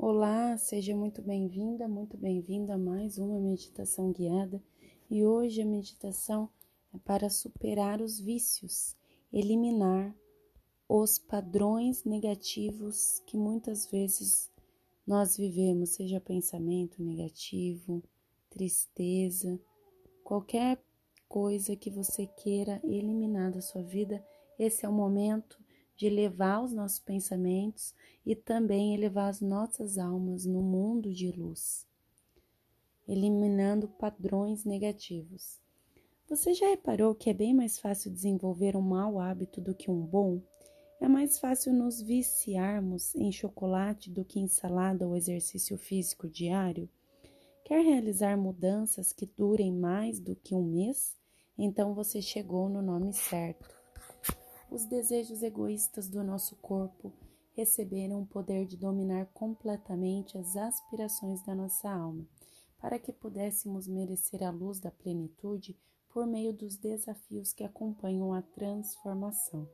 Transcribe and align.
Olá, 0.00 0.56
seja 0.56 0.94
muito 0.94 1.20
bem-vinda, 1.20 1.88
muito 1.88 2.16
bem-vindo 2.16 2.70
a 2.70 2.78
mais 2.78 3.18
uma 3.18 3.40
meditação 3.40 4.12
guiada. 4.12 4.62
E 5.10 5.24
hoje 5.24 5.60
a 5.60 5.66
meditação 5.66 6.48
é 6.94 6.98
para 6.98 7.28
superar 7.28 8.00
os 8.00 8.20
vícios, 8.20 8.94
eliminar 9.32 10.14
os 10.88 11.18
padrões 11.18 12.04
negativos 12.04 13.20
que 13.26 13.36
muitas 13.36 13.90
vezes 13.90 14.52
nós 15.04 15.36
vivemos, 15.36 15.88
seja 15.88 16.20
pensamento 16.20 17.02
negativo, 17.02 18.00
tristeza, 18.50 19.58
qualquer 20.22 20.80
coisa 21.28 21.74
que 21.74 21.90
você 21.90 22.24
queira 22.24 22.80
eliminar 22.84 23.50
da 23.50 23.60
sua 23.60 23.82
vida, 23.82 24.24
esse 24.56 24.86
é 24.86 24.88
o 24.88 24.92
momento 24.92 25.58
de 25.98 26.06
elevar 26.06 26.62
os 26.62 26.72
nossos 26.72 27.00
pensamentos 27.00 27.92
e 28.24 28.36
também 28.36 28.94
elevar 28.94 29.28
as 29.28 29.40
nossas 29.40 29.98
almas 29.98 30.46
no 30.46 30.62
mundo 30.62 31.12
de 31.12 31.32
luz, 31.32 31.84
eliminando 33.06 33.88
padrões 33.88 34.64
negativos. 34.64 35.58
Você 36.28 36.54
já 36.54 36.68
reparou 36.68 37.16
que 37.16 37.28
é 37.28 37.34
bem 37.34 37.52
mais 37.52 37.80
fácil 37.80 38.12
desenvolver 38.12 38.76
um 38.76 38.80
mau 38.80 39.18
hábito 39.18 39.60
do 39.60 39.74
que 39.74 39.90
um 39.90 40.00
bom? 40.00 40.40
É 41.00 41.08
mais 41.08 41.40
fácil 41.40 41.72
nos 41.72 42.00
viciarmos 42.00 43.12
em 43.16 43.32
chocolate 43.32 44.08
do 44.08 44.24
que 44.24 44.38
em 44.38 44.46
salada 44.46 45.04
ou 45.04 45.16
exercício 45.16 45.76
físico 45.76 46.28
diário? 46.28 46.88
Quer 47.64 47.84
realizar 47.84 48.36
mudanças 48.36 49.12
que 49.12 49.26
durem 49.26 49.72
mais 49.72 50.20
do 50.20 50.36
que 50.36 50.54
um 50.54 50.62
mês? 50.62 51.16
Então 51.58 51.92
você 51.92 52.22
chegou 52.22 52.68
no 52.68 52.80
nome 52.80 53.12
certo 53.12 53.77
os 54.70 54.84
desejos 54.84 55.42
egoístas 55.42 56.08
do 56.08 56.22
nosso 56.22 56.56
corpo 56.56 57.12
receberam 57.52 58.22
o 58.22 58.26
poder 58.26 58.66
de 58.66 58.76
dominar 58.76 59.26
completamente 59.32 60.38
as 60.38 60.56
aspirações 60.56 61.42
da 61.42 61.54
nossa 61.54 61.90
alma, 61.90 62.26
para 62.78 62.98
que 62.98 63.12
pudéssemos 63.12 63.88
merecer 63.88 64.42
a 64.42 64.50
luz 64.50 64.78
da 64.78 64.90
plenitude 64.90 65.76
por 66.08 66.26
meio 66.26 66.52
dos 66.52 66.76
desafios 66.76 67.52
que 67.52 67.64
acompanham 67.64 68.32
a 68.32 68.42
transformação. 68.42 69.68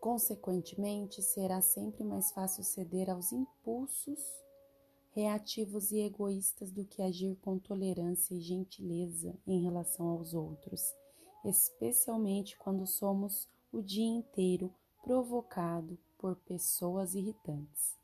Consequentemente, 0.00 1.22
será 1.22 1.60
sempre 1.60 2.04
mais 2.04 2.32
fácil 2.32 2.64
ceder 2.64 3.10
aos 3.10 3.32
impulsos 3.32 4.20
reativos 5.12 5.90
e 5.90 6.00
egoístas 6.00 6.70
do 6.70 6.84
que 6.84 7.02
agir 7.02 7.36
com 7.36 7.58
tolerância 7.58 8.34
e 8.34 8.40
gentileza 8.40 9.36
em 9.46 9.62
relação 9.62 10.08
aos 10.08 10.34
outros 10.34 10.80
especialmente 11.44 12.56
quando 12.58 12.86
somos 12.86 13.48
o 13.72 13.82
dia 13.82 14.06
inteiro 14.06 14.72
provocado 15.02 15.98
por 16.18 16.36
pessoas 16.36 17.14
irritantes. 17.14 17.98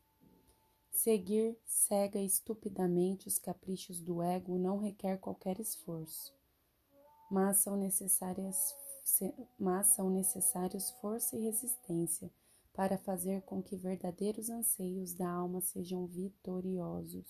Seguir 0.91 1.57
cega 1.65 2.19
estupidamente 2.19 3.27
os 3.27 3.37
caprichos 3.37 3.99
do 3.99 4.21
ego 4.21 4.57
não 4.57 4.79
requer 4.79 5.17
qualquer 5.17 5.59
esforço, 5.59 6.33
mas 7.29 7.57
são 7.57 7.75
necessárias 7.75 8.75
mas 9.57 9.87
são 9.87 10.09
necessários 10.09 10.89
força 10.99 11.37
e 11.37 11.43
resistência 11.45 12.29
para 12.73 12.97
fazer 12.97 13.41
com 13.43 13.63
que 13.63 13.75
verdadeiros 13.75 14.49
anseios 14.49 15.13
da 15.13 15.29
alma 15.29 15.61
sejam 15.61 16.05
vitoriosos. 16.05 17.27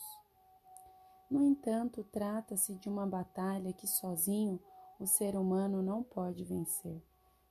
No 1.30 1.44
entanto, 1.44 2.04
trata-se 2.06 2.74
de 2.76 2.90
uma 2.90 3.06
batalha 3.06 3.72
que 3.74 3.86
sozinho 3.86 4.60
o 5.00 5.06
ser 5.06 5.36
humano 5.36 5.82
não 5.82 6.04
pode 6.04 6.44
vencer. 6.44 7.02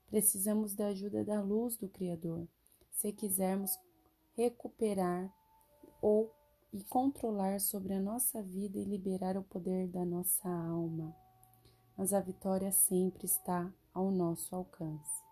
Precisamos 0.09 0.75
da 0.75 0.89
ajuda 0.89 1.25
da 1.25 1.41
luz 1.41 1.77
do 1.77 1.89
Criador, 1.89 2.47
se 2.91 3.13
quisermos 3.13 3.79
recuperar 4.37 5.33
ou 6.01 6.33
e 6.73 6.85
controlar 6.85 7.59
sobre 7.61 7.95
a 7.95 8.01
nossa 8.01 8.43
vida 8.43 8.79
e 8.79 8.85
liberar 8.85 9.37
o 9.37 9.43
poder 9.43 9.89
da 9.89 10.05
nossa 10.05 10.49
alma. 10.49 11.17
Mas 11.97 12.13
a 12.13 12.21
vitória 12.21 12.71
sempre 12.71 13.25
está 13.25 13.73
ao 13.95 14.11
nosso 14.11 14.55
alcance. 14.55 15.25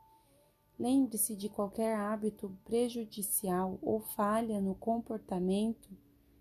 Lembre-se 0.78 1.36
de 1.36 1.48
qualquer 1.48 1.96
hábito 1.96 2.56
prejudicial 2.64 3.78
ou 3.82 4.00
falha 4.00 4.60
no 4.60 4.74
comportamento 4.74 5.90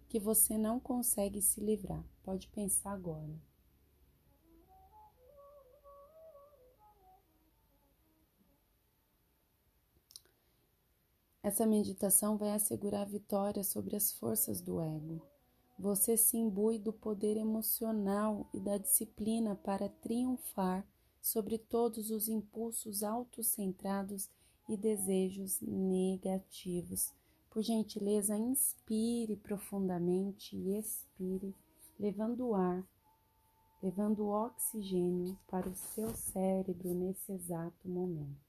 que 0.07 0.19
você 0.19 0.57
não 0.57 0.79
consegue 0.79 1.41
se 1.41 1.59
livrar. 1.59 2.03
Pode 2.23 2.47
pensar 2.47 2.93
agora. 2.93 3.52
Essa 11.43 11.65
meditação 11.65 12.37
vai 12.37 12.51
assegurar 12.51 13.01
a 13.01 13.09
vitória 13.11 13.65
sobre 13.65 13.97
as 13.97 14.13
forças 14.13 14.61
do 14.61 14.79
ego. 14.79 15.21
Você 15.77 16.15
se 16.15 16.37
imbui 16.37 16.79
do 16.79 16.93
poder 16.93 17.35
emocional 17.35 18.47
e 18.53 18.61
da 18.61 18.77
disciplina 18.77 19.53
para 19.53 19.89
triunfar 19.89 20.87
sobre 21.21 21.57
todos 21.57 22.11
os 22.11 22.29
impulsos 22.29 23.03
autocentrados 23.03 24.29
e 24.69 24.77
desejos 24.77 25.59
negativos. 25.59 27.11
Por 27.49 27.61
gentileza, 27.61 28.37
inspire 28.37 29.35
profundamente 29.35 30.55
e 30.55 30.77
expire, 30.77 31.53
levando 31.99 32.47
o 32.47 32.55
ar, 32.55 32.87
levando 33.81 34.23
o 34.23 34.29
oxigênio 34.29 35.37
para 35.49 35.67
o 35.67 35.75
seu 35.75 36.15
cérebro 36.15 36.93
nesse 36.93 37.33
exato 37.33 37.89
momento. 37.89 38.42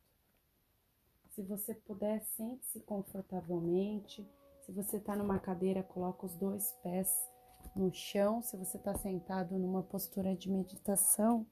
Se 1.35 1.43
você 1.43 1.75
puder, 1.75 2.23
sente-se 2.37 2.79
confortavelmente. 2.81 4.25
Se 4.61 4.71
você 4.71 4.99
está 4.99 5.17
numa 5.17 5.41
cadeira, 5.41 5.83
coloca 5.83 6.27
os 6.27 6.37
dois 6.37 6.71
pés 6.81 7.13
no 7.75 7.93
chão. 7.93 8.41
Se 8.41 8.57
você 8.57 8.77
está 8.77 8.97
sentado 8.97 9.59
numa 9.59 9.83
postura 9.83 10.37
de 10.37 10.49
meditação, 10.49 11.45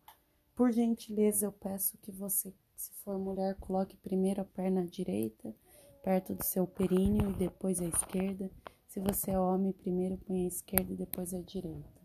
por 0.54 0.70
gentileza, 0.70 1.46
eu 1.46 1.52
peço 1.52 1.98
que 1.98 2.12
você, 2.12 2.54
se 2.76 2.92
for 3.02 3.18
mulher, 3.18 3.56
coloque 3.56 3.96
primeiro 3.96 4.42
a 4.42 4.44
perna 4.44 4.86
direita 4.86 5.52
perto 6.00 6.34
do 6.34 6.44
seu 6.44 6.64
períneo 6.64 7.30
e 7.30 7.34
depois 7.34 7.80
a 7.80 7.86
esquerda. 7.86 8.50
Se 8.86 9.00
você 9.00 9.32
é 9.32 9.38
homem, 9.38 9.72
primeiro 9.72 10.16
põe 10.18 10.44
a 10.44 10.48
esquerda 10.48 10.92
e 10.92 10.96
depois 10.96 11.34
a 11.34 11.40
direita. 11.40 12.02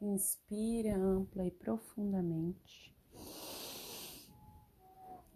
Inspira 0.00 0.96
ampla 0.96 1.44
e 1.44 1.50
profundamente. 1.50 2.94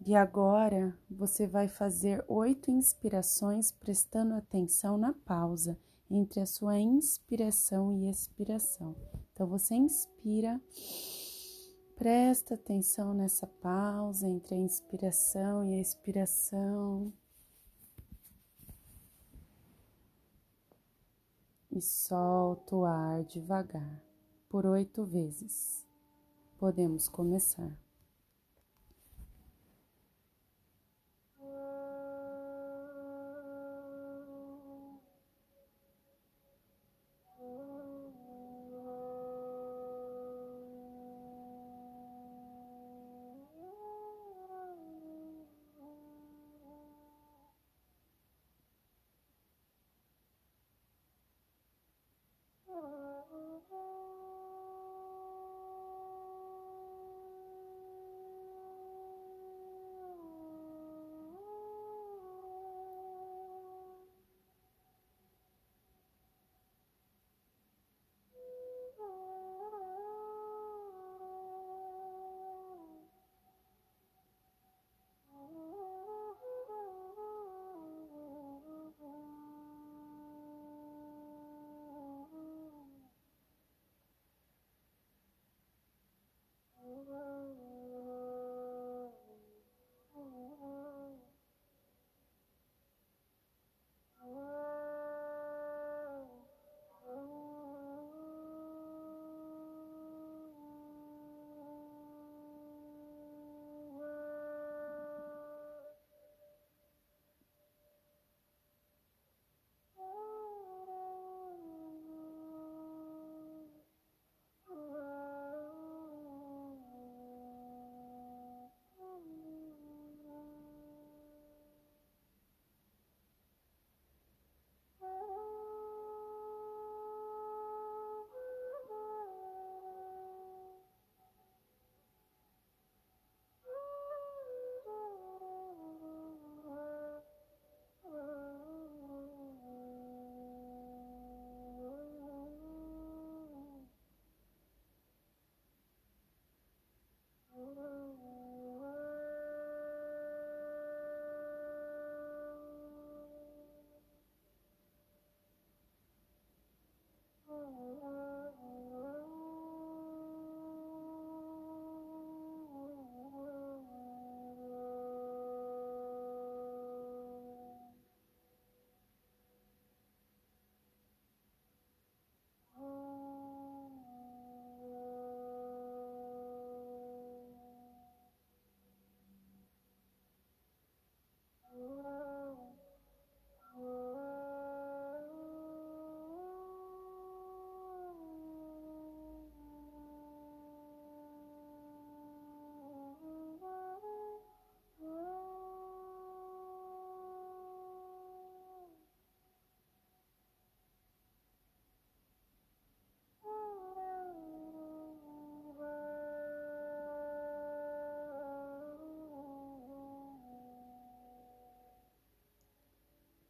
E 0.05 0.15
agora 0.15 0.97
você 1.09 1.47
vai 1.47 1.67
fazer 1.67 2.23
oito 2.27 2.71
inspirações 2.71 3.71
prestando 3.71 4.35
atenção 4.35 4.97
na 4.97 5.13
pausa 5.13 5.77
entre 6.09 6.39
a 6.39 6.45
sua 6.45 6.79
inspiração 6.79 7.93
e 7.93 8.09
expiração. 8.09 8.95
Então 9.33 9.47
você 9.47 9.75
inspira, 9.75 10.61
presta 11.95 12.53
atenção 12.53 13.13
nessa 13.13 13.47
pausa 13.47 14.27
entre 14.27 14.55
a 14.55 14.57
inspiração 14.57 15.65
e 15.65 15.73
a 15.73 15.81
expiração. 15.81 17.11
E 21.69 21.81
solta 21.81 22.75
o 22.75 22.85
ar 22.85 23.23
devagar 23.25 24.01
por 24.49 24.65
oito 24.65 25.03
vezes. 25.03 25.85
Podemos 26.57 27.07
começar. 27.07 27.86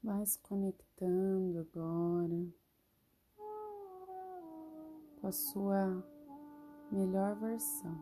Vai 0.07 0.25
se 0.25 0.39
conectando 0.39 1.59
agora 1.59 2.47
com 5.19 5.27
a 5.27 5.31
sua 5.33 6.01
melhor 6.89 7.35
versão. 7.35 7.93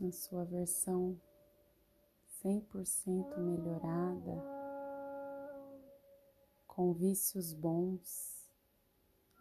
Na 0.00 0.10
sua 0.10 0.44
versão 0.44 1.16
100% 2.42 3.38
melhorada, 3.38 4.44
com 6.66 6.92
vícios 6.92 7.54
bons, 7.54 8.50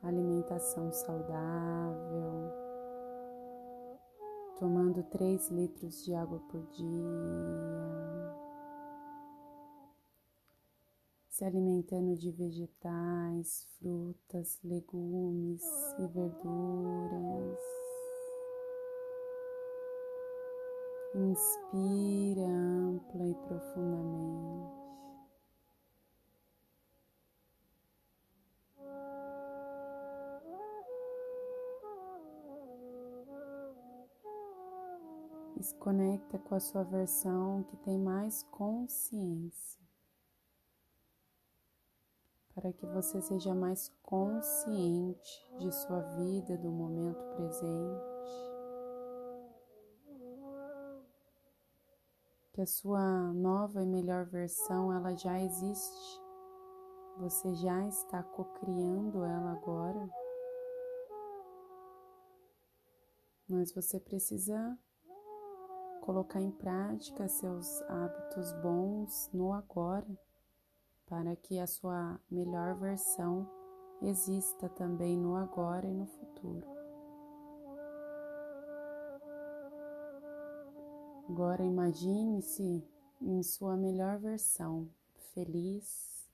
alimentação 0.04 0.94
saudável 0.94 2.17
tomando 4.60 5.04
3 5.04 5.50
litros 5.50 6.04
de 6.04 6.14
água 6.14 6.40
por 6.50 6.66
dia, 6.72 6.86
se 11.30 11.46
alimentando 11.46 12.16
de 12.16 12.32
vegetais, 12.32 13.68
frutas, 13.80 14.60
legumes 14.64 15.64
e 16.00 16.08
verduras. 16.08 17.60
Inspira 21.16 22.48
ampla 22.48 23.26
e 23.26 23.36
profundamente. 23.36 24.37
E 35.60 35.64
se 35.64 35.74
conecta 35.76 36.38
com 36.38 36.54
a 36.54 36.60
sua 36.60 36.84
versão 36.84 37.64
que 37.64 37.76
tem 37.78 37.98
mais 37.98 38.44
consciência. 38.44 39.82
Para 42.54 42.72
que 42.74 42.86
você 42.86 43.22
seja 43.22 43.54
mais 43.56 43.92
consciente 44.04 45.52
de 45.60 45.72
sua 45.72 46.02
vida, 46.16 46.58
do 46.58 46.72
momento 46.72 47.24
presente. 47.36 48.18
Que 52.54 52.62
a 52.62 52.68
sua 52.68 53.34
nova 53.34 53.84
e 53.84 53.86
melhor 53.86 54.26
versão 54.26 54.94
ela 54.94 55.16
já 55.16 55.40
existe. 55.40 56.22
Você 57.18 57.54
já 57.56 57.88
está 57.88 58.22
cocriando 58.22 59.24
ela 59.24 59.52
agora. 59.52 60.10
Mas 63.48 63.72
você 63.72 64.00
precisa 64.00 64.78
colocar 66.08 66.40
em 66.40 66.52
prática 66.52 67.28
seus 67.28 67.82
hábitos 67.82 68.54
bons 68.62 69.30
no 69.34 69.52
agora, 69.52 70.08
para 71.06 71.36
que 71.36 71.60
a 71.60 71.68
sua 71.68 72.18
melhor 72.32 72.76
versão 72.76 73.46
exista 74.02 74.70
também 74.70 75.18
no 75.18 75.36
agora 75.36 75.86
e 75.86 75.94
no 75.94 76.08
futuro. 76.08 76.66
Agora 81.28 81.62
imagine-se 81.62 82.88
em 83.22 83.44
sua 83.44 83.76
melhor 83.76 84.18
versão, 84.18 84.90
feliz, 85.34 86.26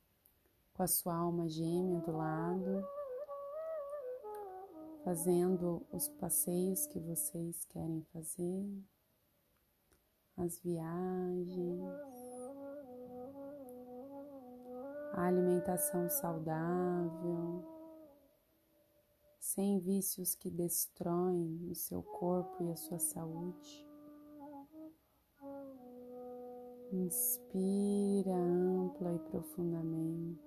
com 0.75 0.83
a 0.83 0.87
sua 0.87 1.15
alma 1.15 1.49
gêmea 1.49 1.99
do 2.01 2.15
lado, 2.15 2.87
fazendo 5.03 5.83
os 5.91 6.07
passeios 6.09 6.85
que 6.85 6.99
vocês 6.99 7.65
querem 7.65 8.05
fazer 8.13 8.92
as 10.37 10.59
viagens, 10.59 11.81
a 15.13 15.25
alimentação 15.25 16.09
saudável, 16.09 17.63
sem 19.39 19.79
vícios 19.79 20.33
que 20.33 20.49
destroem 20.49 21.69
o 21.69 21.75
seu 21.75 22.01
corpo 22.01 22.63
e 22.63 22.71
a 22.71 22.75
sua 22.75 22.97
saúde. 22.97 23.87
Inspira 26.91 28.35
ampla 28.35 29.13
e 29.13 29.19
profundamente. 29.19 30.41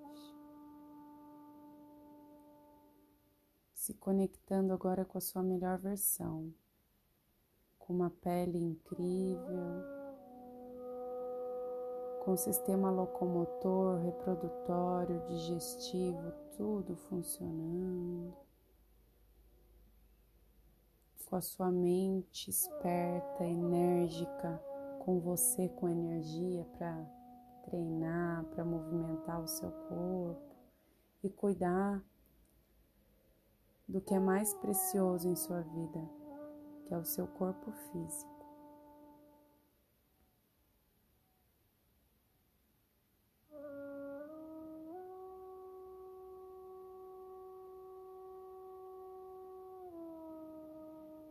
Se 3.74 3.94
conectando 3.94 4.72
agora 4.72 5.04
com 5.04 5.18
a 5.18 5.20
sua 5.20 5.42
melhor 5.42 5.78
versão 5.78 6.52
com 7.86 7.92
uma 7.92 8.10
pele 8.10 8.58
incrível, 8.58 9.84
com 12.24 12.36
sistema 12.36 12.90
locomotor, 12.90 14.00
reprodutório, 14.02 15.22
digestivo, 15.28 16.32
tudo 16.56 16.96
funcionando, 16.96 18.34
com 21.26 21.36
a 21.36 21.40
sua 21.40 21.70
mente 21.70 22.50
esperta, 22.50 23.44
enérgica, 23.44 24.60
com 25.04 25.20
você 25.20 25.68
com 25.68 25.88
energia 25.88 26.64
para 26.76 27.06
treinar, 27.64 28.44
para 28.46 28.64
movimentar 28.64 29.40
o 29.40 29.46
seu 29.46 29.70
corpo 29.70 30.56
e 31.22 31.30
cuidar 31.30 32.02
do 33.88 34.00
que 34.00 34.14
é 34.14 34.18
mais 34.18 34.52
precioso 34.54 35.28
em 35.28 35.36
sua 35.36 35.60
vida, 35.60 36.15
que 36.86 36.94
é 36.94 36.96
o 36.96 37.04
seu 37.04 37.26
corpo 37.26 37.72
físico. 37.72 38.36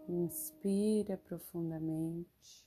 Inspira 0.07 1.17
profundamente. 1.17 2.65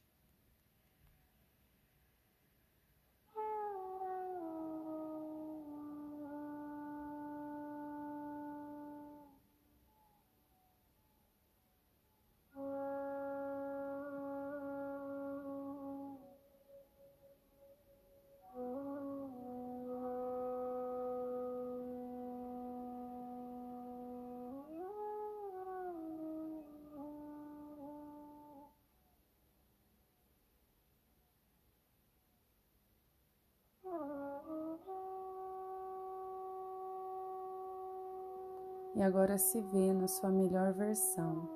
E 38.98 39.02
agora 39.02 39.38
se 39.38 39.60
vê 39.60 39.92
na 39.92 40.08
sua 40.08 40.28
melhor 40.28 40.72
versão, 40.72 41.48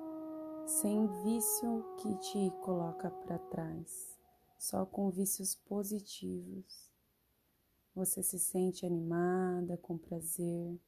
sem 0.65 1.05
vício 1.23 1.83
que 1.97 2.15
te 2.15 2.49
coloca 2.61 3.11
para 3.11 3.37
trás, 3.37 4.17
só 4.57 4.85
com 4.85 5.09
vícios 5.09 5.53
positivos, 5.53 6.89
você 7.93 8.23
se 8.23 8.39
sente 8.39 8.85
animada, 8.85 9.77
com 9.77 9.97
prazer, 9.97 10.79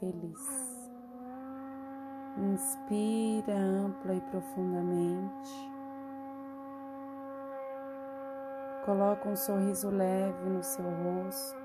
feliz. 0.00 0.40
Inspira 2.52 3.56
ampla 3.56 4.14
e 4.14 4.20
profundamente. 4.22 5.50
Coloca 8.84 9.28
um 9.28 9.36
sorriso 9.36 9.88
leve 9.88 10.48
no 10.48 10.64
seu 10.64 10.84
rosto. 10.84 11.59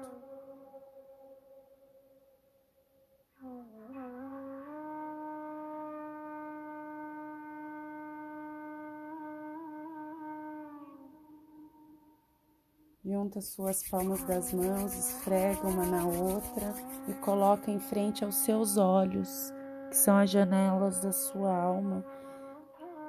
Junta 13.07 13.39
suas 13.39 13.87
palmas 13.87 14.23
das 14.23 14.51
mãos, 14.51 14.91
esfrega 14.97 15.67
uma 15.67 15.85
na 15.85 16.07
outra 16.07 16.73
e 17.07 17.13
coloca 17.13 17.69
em 17.69 17.79
frente 17.79 18.25
aos 18.25 18.33
seus 18.37 18.77
olhos, 18.77 19.53
que 19.91 19.95
são 19.95 20.17
as 20.17 20.27
janelas 20.27 20.99
da 21.01 21.11
sua 21.11 21.55
alma, 21.55 22.03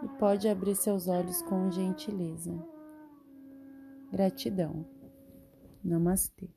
e 0.03 0.09
pode 0.19 0.47
abrir 0.49 0.76
seus 0.76 1.09
olhos 1.09 1.41
com 1.41 1.71
gentileza. 1.71 2.53
Gratidão. 4.12 4.85
Namastê. 5.83 6.56